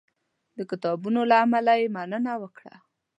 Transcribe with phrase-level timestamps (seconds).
[0.57, 2.75] د کتابونو له امله یې مننه وکړه.